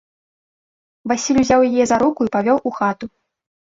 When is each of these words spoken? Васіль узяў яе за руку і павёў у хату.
Васіль 1.13 1.41
узяў 1.43 1.61
яе 1.69 1.83
за 1.95 2.03
руку 2.07 2.21
і 2.31 2.35
павёў 2.41 2.57
у 2.67 2.71
хату. 2.83 3.05